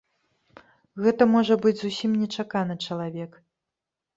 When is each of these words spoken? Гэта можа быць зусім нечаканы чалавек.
Гэта 1.03 1.27
можа 1.35 1.57
быць 1.65 1.75
зусім 1.81 2.15
нечаканы 2.23 2.79
чалавек. 2.89 3.39